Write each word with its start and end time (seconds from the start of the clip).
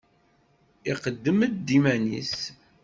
Iqeddem-d 0.91 1.67
iman-nnes. 1.77 2.37